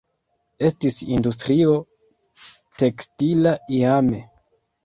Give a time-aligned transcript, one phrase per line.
[0.69, 1.75] Estis industrio
[2.83, 4.27] tekstila iame.